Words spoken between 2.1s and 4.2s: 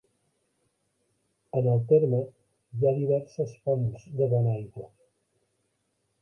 hi ha diverses fonts